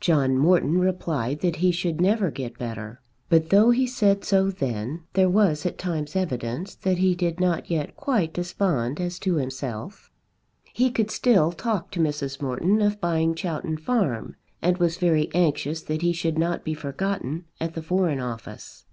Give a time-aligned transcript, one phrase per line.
[0.00, 5.04] John Morton replied that he should never get better; but though he said so then,
[5.12, 10.10] there was at times evidence that he did not yet quite despond as to himself.
[10.72, 12.42] He could still talk to Mrs.
[12.42, 17.44] Morton of buying Chowton Farm, and was very anxious that he should not be forgotten
[17.60, 18.84] at the Foreign Office.